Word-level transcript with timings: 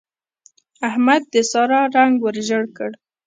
احمد 0.89 1.21
د 1.33 1.35
سارا 1.51 1.81
رنګ 1.95 2.15
ور 2.21 2.35
ژړ 2.47 2.63
کړ. 2.77 2.91